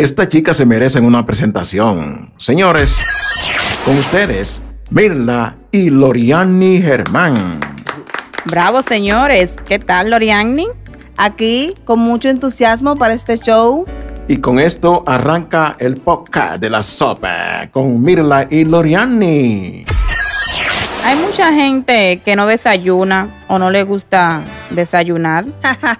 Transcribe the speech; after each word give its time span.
Esta 0.00 0.26
chica 0.26 0.54
se 0.54 0.64
merece 0.64 0.98
una 0.98 1.26
presentación. 1.26 2.32
Señores, 2.38 2.96
con 3.84 3.98
ustedes, 3.98 4.62
Mirna 4.90 5.58
y 5.70 5.90
Loriani 5.90 6.80
Germán. 6.80 7.60
Bravo, 8.46 8.80
señores. 8.80 9.56
¿Qué 9.66 9.78
tal, 9.78 10.08
Loriani? 10.08 10.68
Aquí, 11.18 11.74
con 11.84 11.98
mucho 11.98 12.30
entusiasmo 12.30 12.96
para 12.96 13.12
este 13.12 13.36
show. 13.36 13.84
Y 14.26 14.38
con 14.38 14.58
esto 14.58 15.04
arranca 15.06 15.76
el 15.78 15.96
podcast 15.96 16.62
de 16.62 16.70
la 16.70 16.80
sopa 16.80 17.68
con 17.70 18.00
Mirla 18.00 18.48
y 18.48 18.64
Loriani. 18.64 19.84
Hay 21.04 21.16
mucha 21.18 21.52
gente 21.52 22.22
que 22.24 22.36
no 22.36 22.46
desayuna 22.46 23.28
o 23.48 23.58
no 23.58 23.68
le 23.68 23.82
gusta 23.82 24.40
desayunar. 24.70 25.44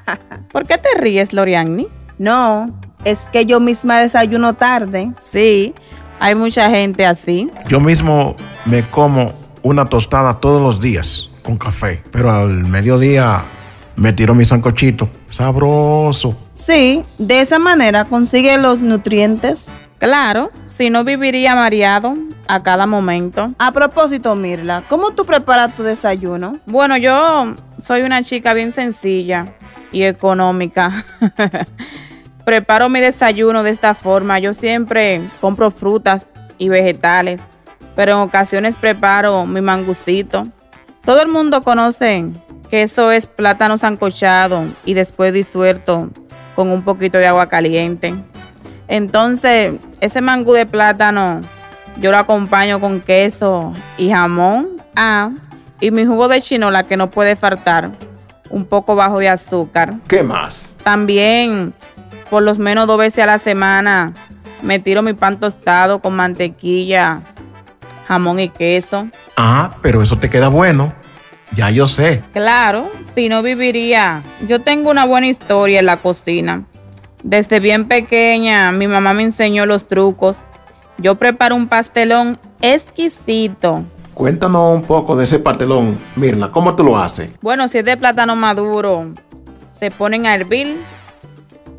¿Por 0.51 0.67
qué 0.67 0.79
te 0.79 0.89
ríes, 0.99 1.35
Loriani? 1.35 1.87
No, 2.17 2.67
es 3.05 3.29
que 3.33 3.47
yo 3.47 3.61
misma 3.61 4.01
desayuno 4.01 4.55
tarde. 4.55 5.13
Sí, 5.19 5.75
hay 6.19 6.35
mucha 6.35 6.69
gente 6.71 7.07
así. 7.07 7.51
Yo 7.69 7.81
mismo 7.81 8.37
me 8.67 8.83
como 8.83 9.33
una 9.63 9.87
tostada 9.87 10.41
todos 10.41 10.61
los 10.61 10.81
días 10.81 11.31
con 11.43 11.57
café, 11.57 12.03
pero 12.11 12.31
al 12.31 12.65
mediodía 12.65 13.43
me 13.97 14.13
tiro 14.13 14.35
mi 14.35 14.45
sancochito. 14.45 15.09
Sabroso. 15.29 16.37
Sí, 16.53 17.03
de 17.19 17.41
esa 17.41 17.59
manera 17.59 18.05
consigue 18.05 18.57
los 18.59 18.81
nutrientes. 18.81 19.73
Claro, 19.99 20.51
si 20.65 20.89
no 20.89 21.05
viviría 21.05 21.55
mareado 21.55 22.17
a 22.49 22.63
cada 22.63 22.87
momento. 22.87 23.53
A 23.59 23.71
propósito, 23.73 24.35
Mirla, 24.35 24.83
¿cómo 24.89 25.11
tú 25.13 25.27
preparas 25.27 25.77
tu 25.77 25.83
desayuno? 25.83 26.59
Bueno, 26.65 26.97
yo 26.97 27.55
soy 27.79 28.01
una 28.03 28.23
chica 28.23 28.55
bien 28.55 28.73
sencilla 28.73 29.55
y 29.93 30.05
económica. 30.05 31.05
Preparo 32.51 32.89
mi 32.89 32.99
desayuno 32.99 33.63
de 33.63 33.71
esta 33.71 33.95
forma. 33.95 34.41
Yo 34.41 34.55
siempre 34.55 35.21
compro 35.41 35.71
frutas 35.71 36.27
y 36.59 36.69
vegetales, 36.69 37.41
pero 37.95 38.15
en 38.15 38.19
ocasiones 38.19 38.75
preparo 38.75 39.47
mi 39.47 39.61
mangucito. 39.61 40.49
Todo 41.05 41.23
el 41.23 41.29
mundo 41.29 41.63
conoce 41.63 42.29
que 42.69 42.83
eso 42.83 43.13
es 43.13 43.27
plátano 43.27 43.79
sancochado 43.79 44.65
y 44.85 44.95
después 44.95 45.33
disuelto 45.33 46.11
con 46.57 46.73
un 46.73 46.83
poquito 46.83 47.19
de 47.19 47.29
agua 47.29 47.49
caliente. 47.49 48.17
Entonces, 48.89 49.77
ese 50.01 50.21
mangú 50.21 50.53
de 50.53 50.67
plátano 50.67 51.43
yo 52.01 52.11
lo 52.11 52.19
acompaño 52.19 52.81
con 52.81 53.01
queso 53.01 53.73
y 53.97 54.11
jamón. 54.11 54.71
Ah, 54.97 55.31
y 55.79 55.93
mi 55.93 56.05
jugo 56.05 56.27
de 56.27 56.41
chinola 56.41 56.83
que 56.83 56.97
no 56.97 57.13
puede 57.13 57.37
faltar, 57.37 57.93
un 58.51 58.65
poco 58.65 58.97
bajo 58.97 59.21
de 59.21 59.29
azúcar. 59.29 59.99
¿Qué 60.09 60.25
más? 60.25 60.75
También 60.83 61.75
por 62.31 62.45
lo 62.45 62.55
menos 62.55 62.87
dos 62.87 62.97
veces 62.97 63.25
a 63.25 63.27
la 63.27 63.39
semana 63.39 64.15
me 64.63 64.79
tiro 64.79 65.03
mi 65.03 65.13
pan 65.13 65.41
tostado 65.41 66.01
con 66.01 66.15
mantequilla, 66.15 67.23
jamón 68.07 68.39
y 68.39 68.49
queso. 68.49 69.09
Ah, 69.37 69.77
pero 69.83 70.01
eso 70.01 70.17
te 70.19 70.31
queda 70.31 70.49
bueno. 70.49 70.93
Ya 71.57 71.71
yo 71.71 71.87
sé. 71.87 72.23
Claro, 72.33 72.89
si 73.15 73.29
no 73.29 73.43
viviría. 73.43 74.23
Yo 74.47 74.61
tengo 74.61 74.91
una 74.91 75.05
buena 75.05 75.27
historia 75.27 75.81
en 75.81 75.87
la 75.87 75.97
cocina. 75.97 76.65
Desde 77.25 77.59
bien 77.59 77.89
pequeña 77.89 78.71
mi 78.71 78.87
mamá 78.87 79.13
me 79.13 79.25
enseñó 79.25 79.67
los 79.67 79.89
trucos. 79.89 80.43
Yo 80.99 81.17
preparo 81.17 81.57
un 81.57 81.67
pastelón 81.67 82.39
exquisito. 82.61 83.85
Cuéntanos 84.15 84.75
un 84.75 84.83
poco 84.83 85.17
de 85.17 85.25
ese 85.25 85.39
pastelón, 85.39 85.99
Mirna. 86.15 86.53
¿Cómo 86.53 86.77
tú 86.77 86.85
lo 86.85 86.99
haces? 86.99 87.33
Bueno, 87.41 87.67
si 87.69 87.79
es 87.79 87.85
de 87.85 87.97
plátano 87.97 88.37
maduro, 88.37 89.07
se 89.73 89.91
ponen 89.91 90.27
a 90.27 90.35
hervir 90.35 90.77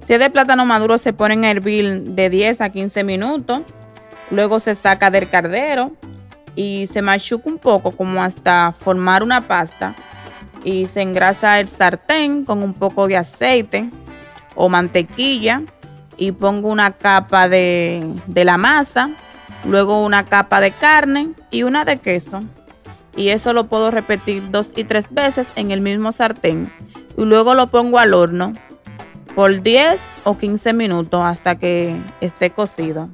si 0.05 0.13
es 0.13 0.19
de 0.19 0.29
plátano 0.29 0.65
maduro, 0.65 0.97
se 0.97 1.13
ponen 1.13 1.45
a 1.45 1.51
hervir 1.51 2.01
de 2.01 2.29
10 2.29 2.61
a 2.61 2.69
15 2.69 3.03
minutos. 3.03 3.61
Luego 4.31 4.59
se 4.59 4.75
saca 4.75 5.11
del 5.11 5.29
cardero 5.29 5.91
y 6.55 6.87
se 6.87 7.01
machuca 7.01 7.49
un 7.49 7.57
poco 7.57 7.91
como 7.91 8.23
hasta 8.23 8.73
formar 8.77 9.23
una 9.23 9.47
pasta. 9.47 9.93
Y 10.63 10.87
se 10.87 11.01
engrasa 11.01 11.59
el 11.59 11.67
sartén 11.69 12.45
con 12.45 12.63
un 12.63 12.73
poco 12.73 13.07
de 13.07 13.17
aceite 13.17 13.89
o 14.55 14.69
mantequilla. 14.69 15.61
Y 16.17 16.31
pongo 16.31 16.69
una 16.69 16.91
capa 16.91 17.47
de, 17.47 18.03
de 18.27 18.45
la 18.45 18.57
masa. 18.57 19.09
Luego 19.65 20.03
una 20.03 20.25
capa 20.25 20.61
de 20.61 20.71
carne 20.71 21.29
y 21.51 21.63
una 21.63 21.85
de 21.85 21.97
queso. 21.97 22.41
Y 23.15 23.29
eso 23.29 23.53
lo 23.53 23.67
puedo 23.67 23.91
repetir 23.91 24.49
dos 24.49 24.71
y 24.75 24.83
tres 24.83 25.07
veces 25.11 25.51
en 25.55 25.71
el 25.71 25.81
mismo 25.81 26.11
sartén. 26.11 26.71
Y 27.17 27.23
luego 27.23 27.53
lo 27.53 27.67
pongo 27.67 27.99
al 27.99 28.13
horno 28.13 28.53
por 29.35 29.61
10 29.61 30.03
o 30.23 30.37
15 30.37 30.73
minutos 30.73 31.21
hasta 31.23 31.55
que 31.55 31.95
esté 32.21 32.49
cocido. 32.49 33.09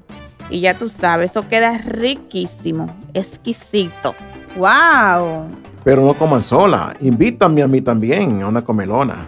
Y 0.50 0.62
ya 0.62 0.74
tú 0.74 0.90
sabes, 0.90 1.32
eso 1.32 1.48
queda 1.48 1.78
riquísimo, 1.78 2.96
exquisito. 3.14 4.16
¡Wow! 4.56 5.50
Pero 5.84 6.06
no 6.06 6.14
coman 6.14 6.42
sola, 6.42 6.96
invítame 7.00 7.62
a 7.62 7.68
mí 7.68 7.82
también 7.82 8.42
a 8.42 8.48
una 8.48 8.64
comelona. 8.64 9.28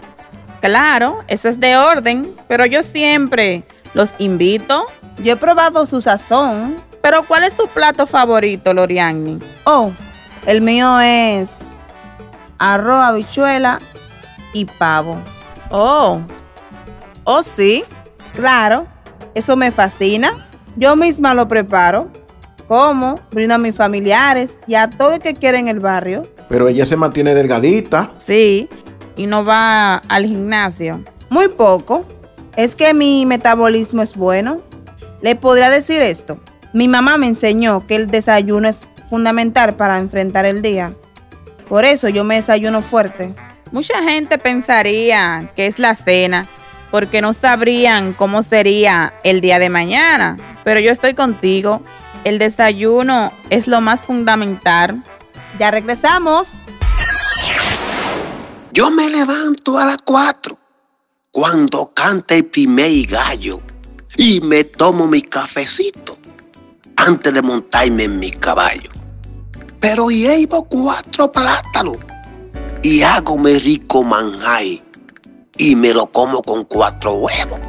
Claro, 0.62 1.20
eso 1.28 1.48
es 1.48 1.60
de 1.60 1.78
orden, 1.78 2.30
pero 2.48 2.66
yo 2.66 2.84
siempre 2.84 3.64
los 3.94 4.14
invito. 4.18 4.86
Yo 5.24 5.34
he 5.34 5.36
probado 5.36 5.86
su 5.86 6.02
sazón. 6.02 6.76
Pero 7.02 7.24
¿cuál 7.24 7.44
es 7.44 7.56
tu 7.56 7.68
plato 7.68 8.06
favorito, 8.06 8.74
Loriani? 8.74 9.40
Oh, 9.64 9.92
el 10.46 10.62
mío 10.62 11.00
es 11.00 11.78
arroz, 12.58 13.02
habichuela 13.02 13.80
y 14.54 14.66
pavo. 14.66 15.18
Oh, 15.72 16.20
¿Oh, 17.32 17.44
sí? 17.44 17.84
Claro, 18.34 18.88
eso 19.36 19.56
me 19.56 19.70
fascina. 19.70 20.34
Yo 20.78 20.96
misma 20.96 21.36
lo 21.36 21.48
preparo. 21.48 22.10
Como, 22.68 23.20
brindo 23.30 23.54
a 23.54 23.60
mis 23.60 23.76
familiares 23.76 24.60
y 24.66 24.74
a 24.74 24.90
todo 24.90 25.14
el 25.14 25.22
que 25.22 25.36
quiera 25.36 25.60
en 25.60 25.68
el 25.68 25.80
barrio. 25.80 26.24
Pero 26.50 26.68
ella 26.68 26.88
se 26.88 26.96
mantiene 26.96 27.36
delgadita. 27.36 28.14
Sí, 28.18 28.68
y 29.16 29.28
no 29.28 29.46
va 29.46 29.98
al 29.98 30.26
gimnasio. 30.26 31.04
Muy 31.30 31.50
poco. 31.50 32.04
Es 32.56 32.76
que 32.76 32.96
mi 32.96 33.28
metabolismo 33.28 34.02
es 34.02 34.16
bueno. 34.16 34.62
Le 35.22 35.36
podría 35.36 35.70
decir 35.70 36.02
esto. 36.02 36.40
Mi 36.74 36.88
mamá 36.88 37.20
me 37.20 37.28
enseñó 37.28 37.86
que 37.86 37.96
el 37.96 38.08
desayuno 38.08 38.70
es 38.70 38.88
fundamental 39.08 39.76
para 39.76 40.00
enfrentar 40.00 40.48
el 40.48 40.64
día. 40.64 40.96
Por 41.68 41.86
eso 41.86 42.10
yo 42.10 42.24
me 42.24 42.38
desayuno 42.38 42.82
fuerte. 42.82 43.36
Mucha 43.72 44.02
gente 44.02 44.40
pensaría 44.40 45.52
que 45.56 45.68
es 45.68 45.78
la 45.78 45.94
cena 45.94 46.48
porque 46.92 47.22
no 47.22 47.34
sabrían 47.34 48.14
cómo 48.14 48.44
sería 48.44 49.14
el 49.24 49.42
día 49.42 49.60
de 49.60 49.70
mañana. 49.70 50.38
Pero 50.64 50.80
yo 50.80 50.92
estoy 50.92 51.14
contigo. 51.14 51.82
El 52.24 52.40
desayuno 52.40 53.32
es 53.50 53.68
lo 53.68 53.82
más 53.82 54.02
fundamental. 54.02 55.04
Ya 55.60 55.72
regresamos. 55.72 56.50
Yo 58.72 58.92
me 58.92 59.10
levanto 59.10 59.78
a 59.78 59.86
las 59.86 59.98
4 60.06 60.58
cuando 61.32 61.92
canta 61.94 62.36
el 62.36 62.46
primer 62.46 63.06
gallo 63.08 63.62
y 64.18 64.42
me 64.42 64.64
tomo 64.64 65.08
mi 65.08 65.22
cafecito 65.22 66.18
antes 66.96 67.34
de 67.34 67.42
montarme 67.42 68.04
en 68.04 68.20
mi 68.20 68.32
caballo. 68.32 68.90
Pero 69.80 70.10
llevo 70.10 70.66
cuatro 70.66 71.32
plátanos 71.32 71.98
y 72.84 73.02
hago 73.02 73.38
mi 73.38 73.58
rico 73.58 74.04
manjay 74.04 74.84
y 75.60 75.76
me 75.76 75.94
lo 75.94 76.08
como 76.08 76.42
con 76.42 76.64
cuatro 76.64 77.14
huevos 77.16 77.60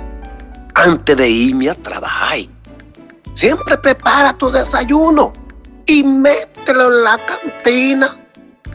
antes 0.74 1.16
de 1.16 1.28
irme 1.28 1.68
a 1.68 1.74
trabajar. 1.74 2.38
Siempre 3.34 3.76
prepara 3.76 4.32
tu 4.32 4.50
desayuno 4.50 5.32
y 5.86 6.04
mételo 6.04 6.86
en 6.86 7.04
la 7.04 7.18
cantina 7.18 8.16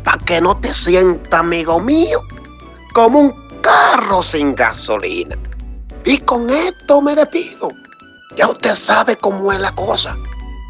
para 0.03 0.17
que 0.17 0.41
no 0.41 0.57
te 0.57 0.73
sienta, 0.73 1.39
amigo 1.39 1.79
mío, 1.79 2.21
como 2.93 3.19
un 3.19 3.33
carro 3.61 4.21
sin 4.21 4.53
gasolina. 4.53 5.37
Y 6.03 6.17
con 6.19 6.49
esto 6.49 7.01
me 7.01 7.15
despido. 7.15 7.69
Ya 8.35 8.49
usted 8.49 8.75
sabe 8.75 9.15
cómo 9.15 9.51
es 9.51 9.59
la 9.59 9.71
cosa. 9.71 10.15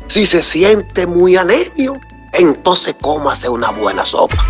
Si 0.08 0.26
se 0.26 0.44
siente 0.44 1.08
muy 1.08 1.36
alegre, 1.36 1.92
entonces 2.34 2.96
cómase 3.02 3.50
una 3.50 3.72
buena 3.72 4.06
sopa. 4.06 4.46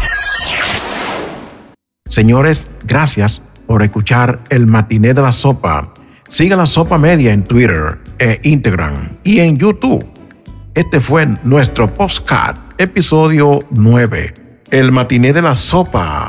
Señores, 2.09 2.69
gracias 2.83 3.41
por 3.67 3.83
escuchar 3.83 4.41
el 4.49 4.67
matiné 4.67 5.13
de 5.13 5.21
la 5.21 5.31
sopa. 5.31 5.93
Siga 6.27 6.55
la 6.55 6.65
sopa 6.65 6.97
media 6.97 7.33
en 7.33 7.43
Twitter 7.43 7.99
e 8.17 8.39
Instagram 8.43 9.17
y 9.23 9.39
en 9.39 9.57
YouTube. 9.57 10.05
Este 10.73 10.99
fue 10.99 11.27
nuestro 11.43 11.87
postcard, 11.87 12.57
episodio 12.77 13.59
9. 13.69 14.33
El 14.71 14.91
matiné 14.91 15.31
de 15.33 15.41
la 15.41 15.55
sopa. 15.55 16.24